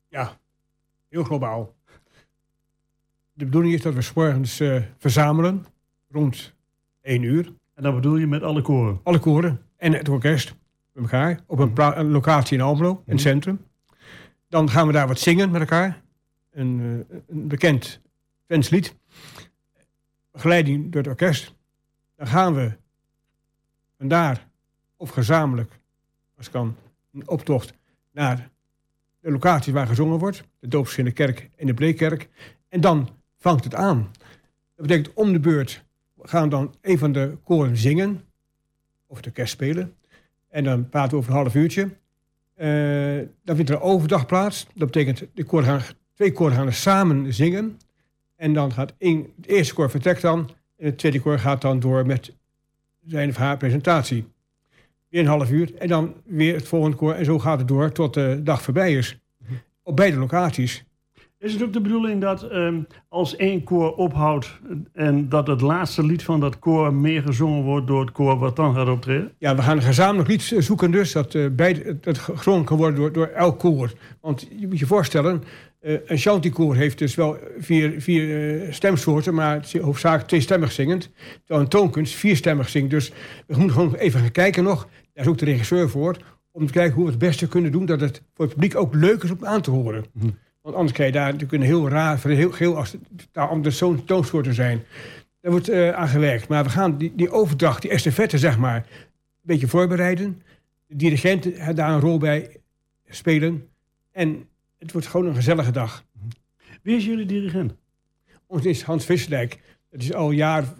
[0.08, 0.38] Ja,
[1.10, 1.76] heel globaal.
[3.34, 5.66] De bedoeling is dat we 's morgens eh, verzamelen
[6.12, 6.54] rond
[7.02, 7.54] 1 uur.
[7.74, 9.00] En dat bedoel je met alle koren?
[9.04, 10.56] Alle koren en het orkest
[10.94, 13.66] met elkaar op een, pla- een locatie in Almelo, in het centrum.
[14.50, 16.03] Dan gaan we daar wat zingen met elkaar.
[16.54, 18.02] Een, eh, een bekend
[18.46, 18.96] Twents lied.
[20.32, 21.54] Begeleiding door het orkest.
[22.16, 22.72] Dan gaan we
[23.98, 24.48] vandaar
[24.98, 25.80] of gezamenlijk,
[26.38, 26.76] als kan,
[27.14, 27.74] een optocht
[28.12, 28.50] naar
[29.20, 30.44] de locaties waar gezongen wordt.
[30.60, 32.30] De doopsginde kerk en de Bleekkerk.
[32.70, 34.12] En dan vangt het aan.
[34.76, 35.84] Dat betekent om de beurt
[36.22, 38.22] gaan dan een van de koren zingen.
[39.08, 39.96] Of de kerst spelen.
[40.50, 41.90] En dan praten we over een half uurtje.
[42.54, 44.68] Eh, dan vindt er een overdag plaats.
[44.74, 47.78] Dat betekent de koren gaan, twee koren gaan samen zingen.
[48.36, 50.50] En dan gaat één, het eerste koor vertrekt dan.
[50.78, 52.34] En het tweede koor gaat dan door met
[53.06, 54.26] zijn of haar presentatie.
[55.10, 55.76] Weer een half uur.
[55.76, 57.14] En dan weer het volgende koor.
[57.14, 59.20] En zo gaat het door tot de dag voorbij is.
[59.84, 60.86] Op beide locaties.
[61.44, 64.60] Is het ook de bedoeling dat ehm, als één koor ophoudt
[64.94, 68.56] en dat het laatste lied van dat koor meer gezongen wordt door het koor wat
[68.56, 69.32] dan gaat optreden?
[69.38, 71.12] Ja, we gaan een gezamenlijk lied zoeken dus.
[71.12, 73.94] Dat, eh beide, dat gezongen kan worden door, door elk koor.
[74.22, 75.44] Want je moet je voorstellen,
[75.84, 80.72] eh, een chanticoor heeft dus wel vier, vier eh, stemsoorten, maar het is hoofdzakelijk tweestemmig
[80.72, 81.10] zingend.
[81.38, 82.90] Terwijl een toonkunst vierstemmig zingt.
[82.90, 83.12] Dus
[83.48, 84.88] we moeten gewoon even gaan kijken nog.
[85.14, 86.18] Daar is ook de regisseur voor.
[86.52, 87.86] Om te kijken hoe we het beste kunnen doen.
[87.86, 90.06] Dat het voor het publiek ook leuk is om aan te horen.
[90.62, 92.96] Want anders krijg je daar natuurlijk een heel raar, heel geel als
[93.32, 94.84] daar anders zo'n toonsoorten zijn.
[95.42, 96.48] Daar wordt eh, aan gewerkt.
[96.48, 98.84] Maar we gaan die, die overdracht, die estafette zeg maar, een
[99.42, 100.42] beetje voorbereiden.
[100.88, 102.58] De dirigenten daar een rol bij
[103.10, 103.68] spelen.
[104.12, 104.48] En
[104.84, 106.04] het wordt gewoon een gezellige dag.
[106.82, 107.74] Wie is jullie dirigent?
[108.48, 109.60] Ons is Hans Visserdijk.
[109.90, 110.74] Dat is al jaar,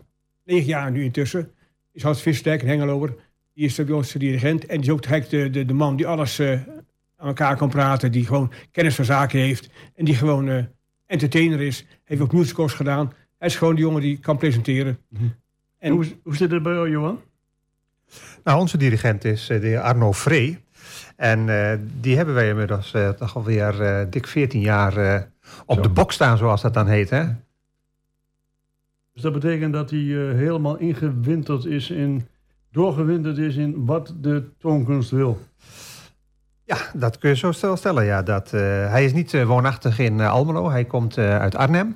[0.46, 1.52] negen jaar nu intussen.
[1.92, 3.22] Is Hans Visserdijk, een Hengeloer.
[3.54, 4.66] Die is bij ons de dirigent.
[4.66, 8.12] En die is ook de, de, de man die alles eh, aan elkaar kan praten.
[8.12, 9.70] Die gewoon kennis van zaken heeft.
[9.96, 10.64] En die gewoon eh,
[11.06, 11.86] entertainer is.
[12.04, 13.14] Heeft ook musicals gedaan.
[13.38, 14.98] Hij is gewoon de jongen die kan presenteren.
[15.78, 17.22] En hoe, hoe zit het bij jou, Johan?
[18.44, 20.63] Nou, onze dirigent is eh, de heer Arno Vree.
[21.24, 25.28] En eh, die hebben wij inmiddels eh, toch alweer eh dik 14 jaar
[25.66, 25.82] op Zo.
[25.82, 27.10] de bok staan, zoals dat dan heet.
[27.10, 27.24] Hè?
[29.14, 32.28] Dus dat betekent dat hij helemaal ingewinterd is in,
[32.72, 35.40] doorgewinterd is in wat de toonkunst wil.
[36.64, 38.06] Ja, dat kun je zo stel- stellen.
[38.06, 38.24] Ja.
[38.24, 40.70] Dat, hij is niet woonachtig in Almelo.
[40.70, 41.96] Hij komt uit Arnhem.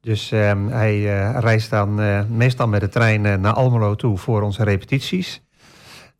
[0.00, 1.02] Dus ehm, hij
[1.40, 1.94] reist dan
[2.36, 5.42] meestal met de trein naar Almelo toe voor onze repetities.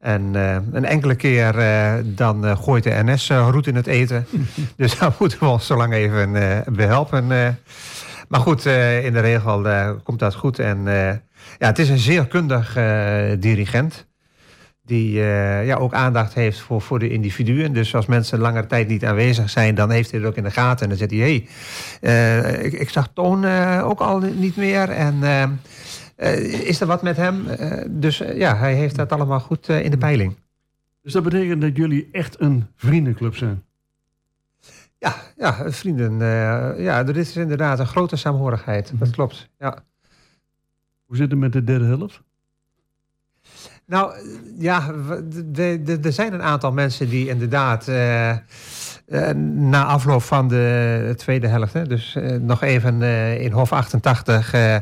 [0.04, 4.26] En eh, een enkele keer eh, dan eh, gooit de NS roet in het eten.
[4.76, 7.32] dus daar moeten we ons zo lang even eh, behelpen.
[7.32, 7.48] eh.
[8.28, 8.64] Maar goed,
[9.02, 9.62] in de regel
[10.02, 10.58] komt dat goed.
[10.58, 10.84] En
[11.58, 12.78] ja, het is een zeer kundig
[13.38, 14.06] dirigent.
[14.86, 15.12] Die
[15.64, 17.72] ja, ook aandacht heeft voor, voor de individuen.
[17.72, 20.50] Dus als mensen langere tijd niet aanwezig zijn, dan heeft hij het ook in de
[20.50, 20.82] gaten.
[20.82, 21.46] En dan zegt hij: hé,
[22.00, 23.46] hey, ik, ik zag Toon
[23.80, 24.88] ook al niet meer.
[24.90, 25.18] En
[26.66, 27.46] is er wat met hem?
[27.48, 30.36] Eh, dus eh, ja, hij heeft dat allemaal goed eh, in de peiling.
[31.02, 33.62] Dus dat betekent dat jullie echt een vriendenclub zijn.
[34.98, 36.12] Ja, ja vrienden.
[36.12, 38.92] eh, ja, er is inderdaad een grote saamhorigheid.
[38.94, 39.48] Dat klopt.
[39.58, 39.78] Ja.
[41.06, 42.22] Hoe zit het met de derde helft?
[43.86, 44.14] Nou,
[44.58, 44.92] ja,
[46.02, 48.38] er zijn een aantal mensen die inderdaad eh, eh,
[49.36, 54.52] na afloop van de tweede helft, hè, dus eh, nog even eh, in Hof 88
[54.52, 54.76] eh,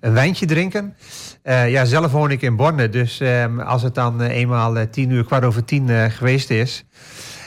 [0.00, 0.96] een wijntje drinken.
[1.42, 4.86] Eh, ja, zelf woon ik in Borne, dus eh, als het dan eh, eenmaal eh,
[4.90, 6.84] tien uur, kwart over tien eh, geweest is,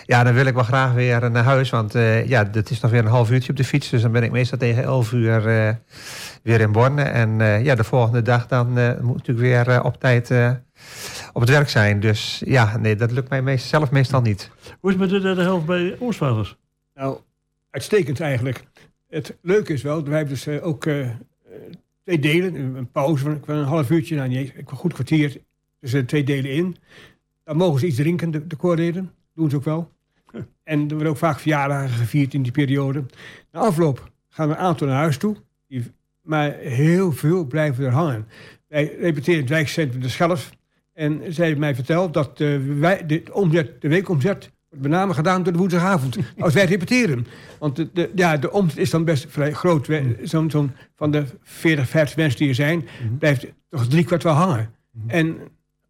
[0.05, 2.91] ja, dan wil ik wel graag weer naar huis, want eh, ja, dat is nog
[2.91, 5.47] weer een half uurtje op de fiets, dus dan ben ik meestal tegen elf uur
[5.47, 5.73] eh,
[6.43, 7.01] weer in Borne.
[7.01, 10.51] En eh, ja, de volgende dag dan eh, moet ik weer op tijd eh,
[11.33, 11.99] op het werk zijn.
[11.99, 14.49] Dus ja, nee, dat lukt mij meest, zelf meestal niet.
[14.79, 16.57] Hoe is het met de derde helft bij Oorstvaders?
[16.93, 17.17] Nou,
[17.69, 18.63] uitstekend eigenlijk.
[19.09, 21.11] Het leuke is wel, wij hebben dus ook eh, eh,
[22.03, 22.55] twee delen.
[22.55, 25.41] Een pauze van, een half uurtje, nou niet een goed kwartier
[25.79, 26.75] tussen de twee delen in.
[27.43, 29.11] Dan mogen ze iets drinken, de, de koorleden.
[29.33, 29.91] Doen ze ook wel.
[30.63, 33.05] En er worden ook vaak verjaardagen gevierd in die periode.
[33.51, 35.35] Na afloop gaan er een aantal naar huis toe.
[36.21, 38.27] Maar heel veel blijven er hangen.
[38.67, 40.51] Wij repeteren het wijkcentrum de Schelf.
[40.93, 45.13] En zij hebben mij verteld dat eh, wij, de, omzet, de weekomzet wordt met name
[45.13, 46.17] gedaan door de woensdagavond.
[46.39, 47.27] als wij repeteren.
[47.59, 49.87] Want de, de, ja, de omzet is dan best vrij groot.
[49.87, 52.87] Wij- Zo'n zo'n van de 40, 50 mensen die er zijn,
[53.19, 54.73] blijft toch drie kwart wel hangen.
[55.07, 55.37] En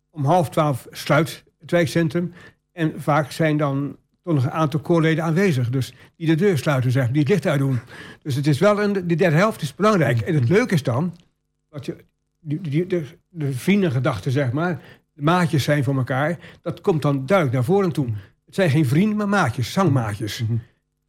[0.10, 2.34] om half twaalf sluit het wijkcentrum.
[2.72, 5.70] En vaak zijn dan toch nog een aantal koorleden aanwezig.
[5.70, 7.80] Dus die de deur sluiten, zeg, die het licht uitdoen.
[8.22, 10.20] Dus het is wel een, die derde helft is belangrijk.
[10.22, 11.16] En het leuke is dan
[11.70, 11.96] dat je
[12.40, 14.82] die, die, de, de vriendengedachten, zeg maar,
[15.14, 16.38] de maatjes zijn voor elkaar.
[16.62, 18.08] Dat komt dan duidelijk naar voren toe.
[18.52, 20.38] Het zijn geen vrienden, maar maatjes, zangmaatjes.
[20.38, 20.48] Het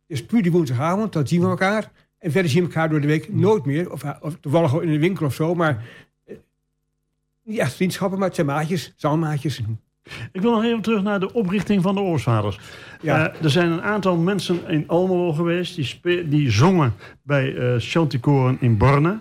[0.07, 1.91] is puur die woensdagavond, dan zien we elkaar.
[2.19, 3.93] En verder zien we elkaar door de week nooit meer.
[3.93, 5.85] Of, of toevallig in de winkel of zo, maar
[6.25, 6.37] eh,
[7.45, 9.63] niet echt vriendschappen, maar het zijn maatjes, zangmaatjes.
[10.33, 12.59] Ik wil nog even terug naar de oprichting van de Oorsvaders.
[13.01, 13.29] Ja.
[13.29, 18.57] Eh, er zijn een aantal mensen in Almelo geweest die, die zongen bij eh Chanticoren
[18.61, 19.19] in Borne.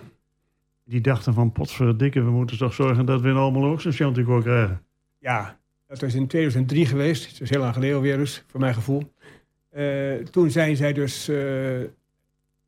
[0.84, 4.42] Die dachten van potverdikke, we moeten toch zorgen dat we in Almelo ook zo'n Chanticoor
[4.42, 4.82] krijgen.
[5.18, 5.60] Ja,
[5.92, 7.30] dat was in 2003 geweest.
[7.30, 9.12] Dat is heel lang geleden alweer dus, voor mijn gevoel.
[9.68, 11.80] Eh, toen zijn zij dus eh,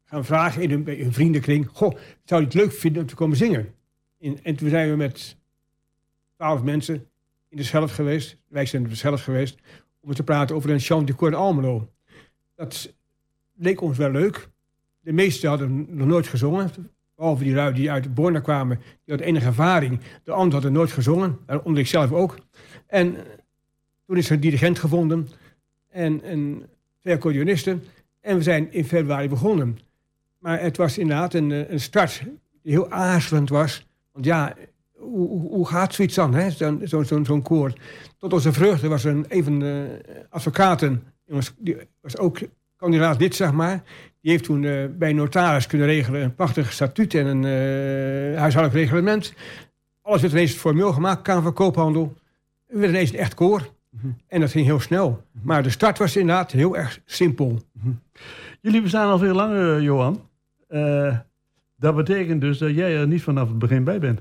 [0.04, 1.68] gaan vragen in hun, vriendenkring...
[1.72, 3.74] Goh, zou je het leuk vinden om te komen zingen?
[4.18, 5.36] In, en toen zijn we met
[6.36, 6.94] twaalf mensen
[7.48, 8.36] in de Schelf geweest.
[8.48, 9.58] Wij zijn in de geweest.
[10.00, 11.92] Om te praten over een chant corps in Almelo.
[12.54, 12.94] Dat
[13.54, 14.48] leek ons wel leuk.
[15.00, 16.70] De meesten hadden nog nooit gezongen.
[17.16, 18.76] Behalve die lui die uit Borne kwamen.
[18.76, 20.00] Die hadden enige ervaring.
[20.24, 21.38] De anderen hadden nooit gezongen.
[21.62, 22.38] Onder ik zelf ook.
[22.86, 23.16] En
[24.06, 25.28] toen is er een dirigent gevonden.
[25.90, 26.62] En, en
[27.00, 27.18] twee.
[28.20, 29.78] En we zijn in februari begonnen.
[30.38, 32.22] Maar het was inderdaad een, eh, een start
[32.62, 33.86] die heel aarzelend was.
[34.12, 34.54] Want ja,
[34.92, 36.50] hoe, gaat zoiets dan?
[36.50, 37.70] Zo'n zo, zo.
[38.18, 40.00] Tot onze vreugde was er een, een van de
[40.30, 41.02] advocaten...
[41.58, 42.38] Die was ook
[42.85, 43.82] kandidaat lid, zeg maar...
[44.20, 46.22] Die heeft toen eh, bij een notaris kunnen regelen...
[46.22, 49.35] een prachtig statuut en een eh, huishoudelijk reglement.
[50.03, 52.14] Alles werd ineens formeel gemaakt, Kamer van Koophandel.
[52.66, 53.72] We werden ineens een echt koor.
[54.28, 55.24] En dat ging heel snel.
[55.43, 57.62] Maar de start was inderdaad heel erg simpel.
[58.61, 60.20] Jullie bestaan al veel langer, Johan.
[60.68, 61.16] Eh,
[61.76, 64.20] dat betekent dus dat jij er niet vanaf het begin bij bent.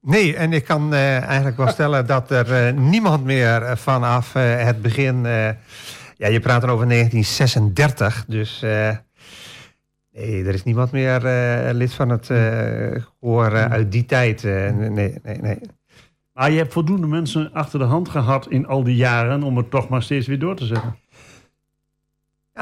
[0.00, 4.82] Nee, en ik kan eh, eigenlijk wel stellen dat er niemand meer vanaf eh, het
[4.82, 5.26] begin...
[6.20, 8.62] ja, je praat dan over 1936, dus...
[8.62, 8.96] eh,
[10.12, 14.42] nee, er is niemand meer eh, lid van het eh gehoor eh, uit die tijd.
[14.42, 14.90] nee,
[15.22, 15.58] nee, nee.
[16.32, 19.42] Maar je hebt voldoende mensen achter de hand gehad in al die jaren...
[19.42, 20.96] om het toch maar steeds weer door te zetten.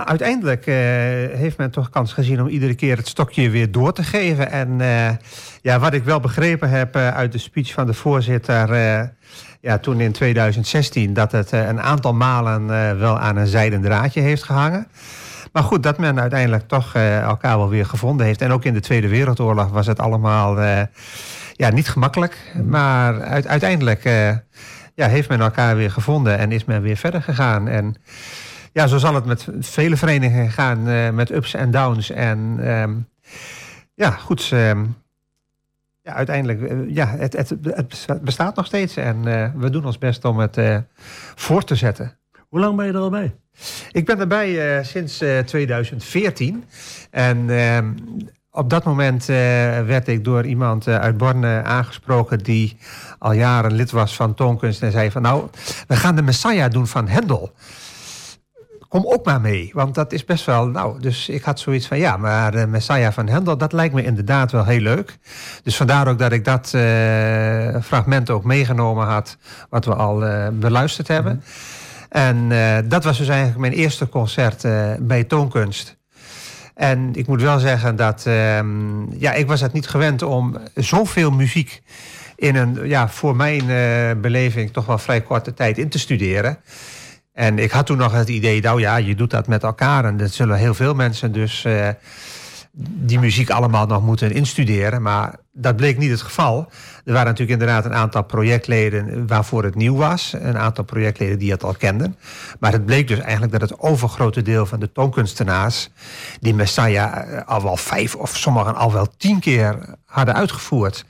[0.05, 0.75] Uiteindelijk eh,
[1.39, 4.51] heeft men toch kans gezien om iedere keer het stokje weer door te geven.
[4.51, 5.11] En eh,
[5.63, 8.69] ja, wat ik wel begrepen heb eh, uit de speech van de voorzitter
[9.61, 12.67] ja, toen in 2016, dat het een aantal malen
[12.99, 14.87] wel aan een zijden draadje heeft gehangen.
[15.53, 18.43] Maar goed, dat men uiteindelijk toch elkaar wel weer gevonden heeft.
[18.43, 20.61] En ook in de Tweede Wereldoorlog was het allemaal
[21.53, 22.53] ja, niet gemakkelijk.
[22.65, 24.03] Maar uit- uiteindelijk
[24.95, 27.69] ja, heeft men elkaar weer gevonden en is men weer verder gegaan.
[27.69, 27.97] En
[28.79, 32.11] ja, zo zal het met vele verenigingen gaan, eh, met ups en downs.
[32.11, 32.93] En ehm,
[33.95, 34.49] ja, goed.
[34.53, 34.85] ehm,
[36.03, 38.97] ja, uiteindelijk, eh, ja, het, het, het bestaat nog steeds.
[38.97, 40.59] En eh, we doen ons best om het
[41.35, 42.19] voort te zetten.
[42.49, 43.35] Hoe lang ben je er al bij?
[43.93, 46.65] Ik ben erbij sinds eh, 2014.
[47.11, 47.87] En ehm,
[48.51, 49.25] op dat moment
[49.87, 52.39] werd ik door iemand uit Borne aangesproken...
[52.39, 52.77] die
[53.19, 55.23] al jaren lid was van Toonkunst en zei van...
[55.23, 55.49] nou,
[55.87, 57.53] we gaan de Messiah doen van Hendel.
[58.89, 60.67] Kom ook maar mee, want dat is best wel...
[60.67, 63.59] Nou, dus ik had zoiets van, ja, maar de Messiah van Hendel...
[63.59, 65.19] dat lijkt me inderdaad wel heel leuk.
[65.63, 69.37] Dus vandaar ook dat ik dat eh, fragment ook meegenomen had...
[69.71, 71.43] wat we al eh, beluisterd hebben.
[72.09, 74.67] En eh, dat was dus eigenlijk mijn eerste concert
[75.01, 75.97] bij Toonkunst.
[76.75, 81.31] En ik moet wel zeggen dat ehm, ja, ik was het niet gewend om zoveel
[81.31, 81.83] muziek
[82.37, 83.67] in een ja, voor mijn
[84.21, 86.59] beleving toch wel vrij korte tijd in te studeren.
[87.39, 90.05] En ik had toen nog het idee, nou ja, je doet dat met elkaar.
[90.05, 91.89] En dat zullen heel veel mensen dus eh,
[92.81, 95.03] die muziek allemaal nog moeten instuderen.
[95.03, 96.59] Maar dat bleek niet het geval.
[97.05, 100.35] Er waren natuurlijk inderdaad een aantal projectleden waarvoor het nieuw was.
[100.39, 102.17] Een aantal projectleden die het al kenden.
[102.61, 105.91] Maar het bleek dus eigenlijk dat het overgrote deel van de toonkunstenaars...
[106.41, 111.05] die Messiah eh, al wel vijf of sommigen al wel tien keer hadden uitgevoerd.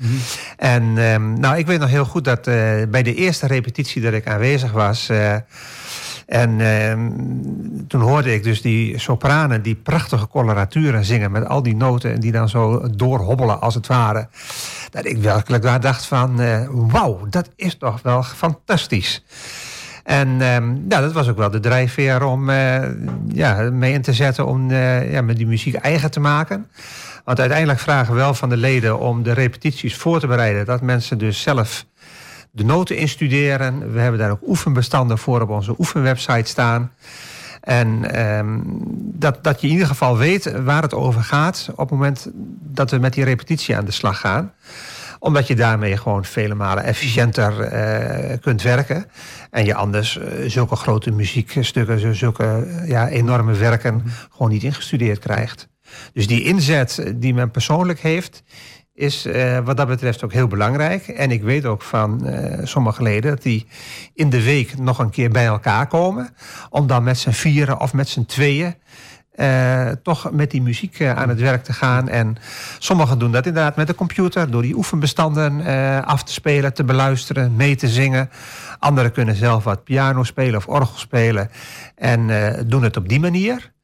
[0.57, 2.55] En ehm, nou, ik weet nog heel goed dat eh,
[2.89, 5.11] bij de eerste repetitie dat ik aanwezig was...
[6.29, 7.11] en ehm,
[7.87, 12.20] toen hoorde ik dus die sopranen die prachtige coloraturen zingen met al die noten en
[12.20, 14.29] die dan zo doorhobbelen als het ware.
[14.91, 19.24] Dat ik werkelijk daar dacht van, eh, wauw, dat is toch wel fantastisch.
[20.05, 22.83] En ehm, ja, dat was ook wel de drijfveer om eh,
[23.29, 26.66] ja, mee in te zetten om eh, ja, met die muziek eigen te maken.
[27.24, 30.64] Want uiteindelijk vragen we wel van de leden om de repetities voor te bereiden.
[30.64, 31.87] Dat mensen dus zelf
[32.51, 33.92] de noten instuderen.
[33.92, 36.92] We hebben daar ook oefenbestanden voor op onze oefenwebsite staan.
[37.61, 38.61] En ehm,
[38.99, 42.30] dat, dat je in ieder geval weet waar het over gaat op het moment
[42.61, 44.53] dat we met die repetitie aan de slag gaan
[45.18, 49.07] omdat je daarmee gewoon vele malen efficiënter eh, kunt werken.
[49.51, 55.18] En je anders eh, zulke grote muziekstukken, zulke eh, ja, enorme werken gewoon niet ingestudeerd
[55.18, 55.68] krijgt.
[56.12, 58.42] Dus die inzet die men persoonlijk heeft,
[58.99, 61.09] is eh, wat dat betreft ook heel belangrijk.
[61.09, 63.66] En ik weet ook van eh, sommige leden dat die
[64.14, 66.34] in de week nog een keer bij elkaar komen.
[66.70, 68.74] Om dan met z'n vieren of met z'n tweeën
[69.32, 72.09] eh, toch met die muziek aan het werk te gaan.
[72.09, 72.36] En
[72.78, 75.64] sommigen doen dat inderdaad met de computer, door die oefenbestanden
[76.05, 78.30] af te spelen, te beluisteren, mee te zingen.
[78.78, 81.51] Anderen kunnen zelf wat piano spelen of orgel spelen
[81.94, 82.28] en
[82.66, 83.76] doen het op die manier.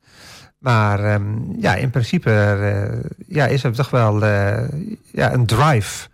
[0.65, 1.25] Maar ehm,
[1.61, 4.69] ja, in principe eh, ja, is er toch wel eh,
[5.13, 6.09] ja, een drive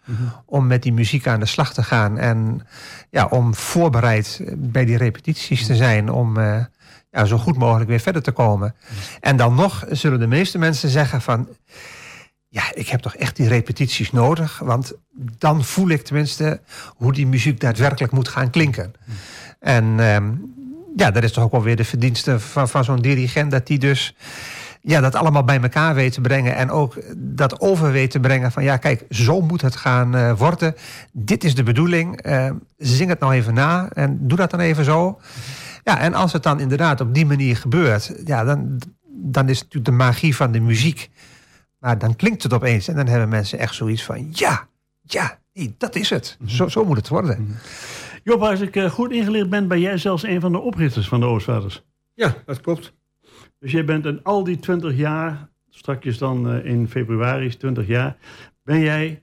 [0.45, 2.19] om met die muziek aan de slag te gaan.
[2.19, 2.67] En
[3.11, 6.65] ja, om voorbereid bij die repetities te zijn om eh,
[7.11, 8.75] ja, zo goed mogelijk weer verder te komen.
[9.21, 11.49] En dan nog zullen de meeste mensen zeggen van...
[12.49, 14.59] Ja, ik heb toch echt die repetities nodig.
[14.59, 14.93] Want
[15.39, 18.93] dan voel ik tenminste hoe die muziek daadwerkelijk moet gaan klinken.
[19.61, 20.33] En ehm,
[20.97, 23.51] ja, dat is toch ook wel weer de verdienste van, van zo'n dirigent.
[23.51, 24.15] Dat die dus
[24.83, 26.55] ja, dat allemaal bij elkaar weet te brengen.
[26.55, 30.39] En ook dat over weet te brengen van ja, kijk, zo moet het gaan eh,
[30.39, 30.75] worden.
[31.13, 32.21] Dit is de bedoeling.
[32.21, 35.21] Eh, zing het nou even na en doe dat dan even zo.
[35.85, 38.79] Ja, en als het dan inderdaad op die manier gebeurt, ja, dan,
[39.09, 41.11] dan is het natuurlijk de magie van de muziek.
[41.79, 44.69] Maar dan klinkt het opeens en dan hebben mensen echt zoiets van ja,
[45.03, 46.37] ja, nee, dat is het.
[46.47, 47.59] Zo, zo moet het worden.
[48.25, 51.21] Job, als ik eh, goed ingeleerd ben, ben jij zelfs een van de oprichters van
[51.21, 51.83] de Oostvaders.
[52.15, 52.93] Ja, dat klopt.
[53.59, 57.87] Dus jij bent in al die 20 jaar, strakjes dan eh, in februari is 20
[57.87, 58.17] jaar,
[58.63, 59.23] ben jij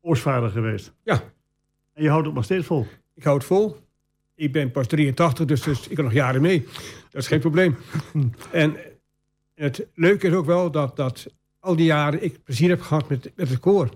[0.00, 0.92] Oostvader geweest.
[1.04, 1.22] Ja,
[1.92, 2.86] En je houdt het nog steeds vol.
[3.14, 3.76] ik hou het vol.
[4.34, 6.66] Ik ben pas 83, dus, dus ik kan nog jaren mee.
[7.10, 7.76] Dat is geen probleem.
[8.52, 8.76] En
[9.54, 11.26] het leuke is ook wel dat, dat
[11.58, 13.88] al die jaren ik plezier heb gehad met, met het koor.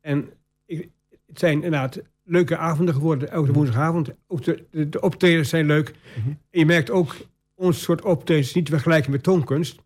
[0.00, 0.28] En
[0.66, 0.88] ik,
[1.26, 4.08] het zijn inderdaad leuke avonden geworden, elke woensdagavond.
[4.26, 5.94] Ook de, de, de optredens zijn leuk.
[6.24, 7.16] En je merkt ook,
[7.54, 9.78] ons soort optredens is niet te vergelijken met toonkunst.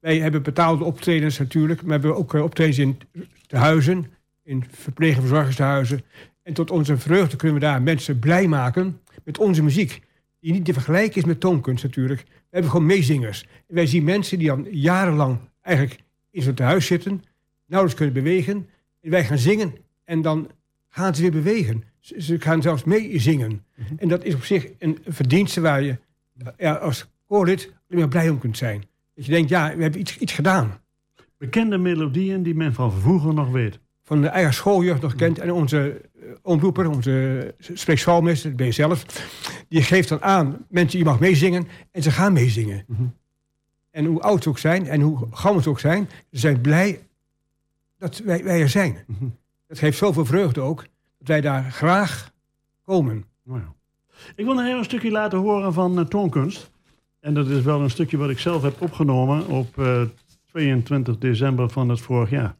[0.00, 2.98] Wij hebben betaalde optredens natuurlijk, maar we hebben ook eh, optredens in
[3.46, 4.06] tehuizen,
[4.42, 6.02] in verpleeg- en verzorgingstehuizen.
[6.42, 10.00] En tot onze vreugde kunnen we daar mensen blij maken met onze muziek.
[10.40, 12.20] Die niet te vergelijken is met toonkunst natuurlijk.
[12.20, 13.46] We hebben gewoon meezingers.
[13.68, 17.22] En wij zien mensen die dan jarenlang eigenlijk in zo'n tehuis zitten,
[17.66, 18.68] nauwelijks kunnen bewegen.
[19.00, 19.74] En wij gaan zingen
[20.04, 20.50] en dan
[20.94, 21.84] gaan ze weer bewegen.
[21.98, 23.64] Ze, ze gaan zelfs meezingen.
[23.96, 25.98] En dat is op zich een verdienste waar je
[26.56, 28.84] ja, als koorlid alleen blij om kunt zijn.
[29.14, 30.80] Dat je denkt, ja, we hebben iets, iets gedaan.
[31.38, 33.78] Bekende melodieën die men van vroeger nog weet.
[34.02, 35.38] Van de eigen schooljeugd nog kent.
[35.38, 39.04] En onze eh, omroeper, onze spreekschoolmeester, dat ben je zelf.
[39.68, 41.68] Die geeft dan aan, mensen, je mag meezingen.
[41.90, 42.84] En ze gaan meezingen.
[43.90, 46.08] En hoe oud ze ook zijn en hoe gammel ze ook zijn.
[46.30, 47.00] Ze zijn blij
[47.98, 49.04] dat wij, wij er zijn.
[49.72, 50.86] Dat geeft zoveel vreugde ook,
[51.18, 52.32] dat wij daar graag
[52.84, 53.24] komen.
[53.44, 53.60] Nou.
[54.36, 56.70] Ik wil nog even een stukje laten horen van eh, toonkunst.
[57.20, 60.02] En dat is wel een stukje wat ik zelf heb opgenomen op eh,
[60.46, 62.56] 22 december van het vorig jaar.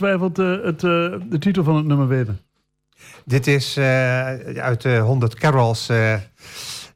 [0.00, 2.40] Ongetwijfeld eh, het, eh, de titel van het nummer weten.
[3.24, 3.84] Dit is eh,
[4.56, 5.90] uit de 100 Carols,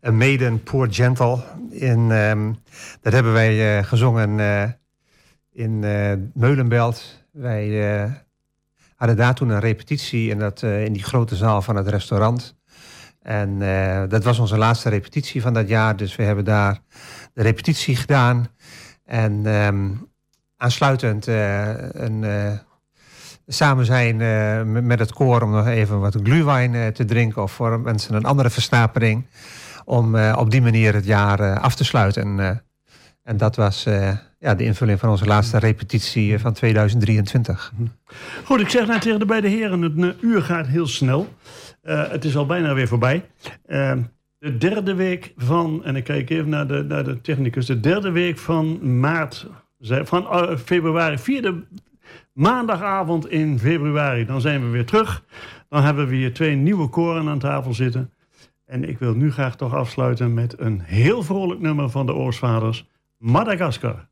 [0.05, 1.43] A Maiden Poor Gentle.
[1.71, 2.53] In, ehm,
[3.01, 4.39] dat hebben wij gezongen
[5.53, 7.25] in eh, Meulenbelt.
[7.33, 8.21] Wij
[8.97, 12.57] hadden daar toen een repetitie in, dat, in die grote zaal van het restaurant.
[13.23, 13.59] En
[14.09, 15.97] dat was onze laatste repetitie van dat jaar.
[15.97, 16.81] Dus we hebben daar
[17.35, 18.49] de repetitie gedaan.
[19.05, 19.91] En ehm,
[20.57, 22.25] aansluitend een,
[23.49, 27.43] samen zijn eh, met- het koor om nog even wat glühwein eh, te drinken.
[27.43, 29.27] Of voor mensen een andere versnapering.
[29.85, 32.23] Om eh, op die manier het jaar af te sluiten.
[32.39, 32.63] En,
[33.23, 33.87] en dat was
[34.39, 37.73] ja, de invulling van onze laatste repetitie van 2023.
[38.45, 41.29] Goed, ik zeg net tegen de beide heren, het uur gaat heel snel.
[41.83, 43.25] Het is al bijna weer voorbij.
[44.39, 48.11] De derde week van, en ik kijk even naar de, naar de technicus, de derde
[48.11, 49.47] week van maart,
[49.81, 50.27] van
[50.65, 51.65] februari, vierde
[52.39, 55.25] maandagavond in februari, dan zijn we weer terug.
[55.69, 58.13] Dan hebben we hier twee nieuwe koren aan tafel zitten.
[58.65, 62.89] En ik wil nu graag toch afsluiten met een heel vrolijk nummer van de Oorsvaders,
[63.17, 64.08] Madagaskar.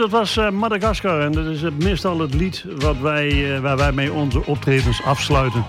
[0.00, 3.92] Dat was uh, Madagaskar en dat is meestal het lied wat wij, uh, waar wij
[3.92, 5.64] mee onze optredens afsluiten.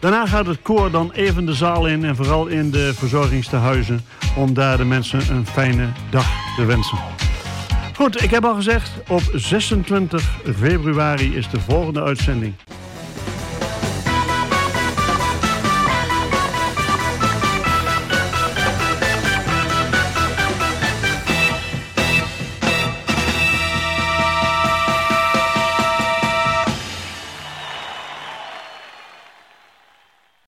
[0.00, 4.00] Daarna gaat het koor dan even de zaal in en vooral in de verzorgingstehuizen
[4.36, 6.26] om daar de mensen een fijne dag
[6.56, 6.98] te wensen.
[7.94, 10.22] Goed, ik heb al gezegd, op 26
[10.56, 12.54] februari is de volgende uitzending.